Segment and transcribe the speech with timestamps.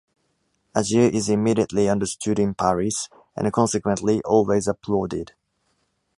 [0.73, 3.07] A jeer is immediately understood in Paris,
[3.37, 5.33] and consequently, always applauded.